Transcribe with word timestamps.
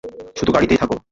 শুধু 0.35 0.51
গাড়িতেই 0.51 0.77
থাক। 0.77 0.91